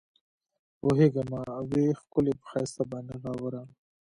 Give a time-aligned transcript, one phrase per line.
[0.79, 3.61] پوهېږمه وي ښکلي پۀ ښائست باندې غاوره